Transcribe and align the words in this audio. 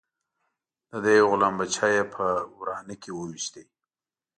د 0.89 0.91
ده 1.03 1.11
یو 1.19 1.25
غلام 1.31 1.53
بچه 1.59 1.87
یې 1.95 2.03
په 2.13 2.25
ورانه 2.59 2.95
کې 3.01 3.11
وويشت. 3.13 3.53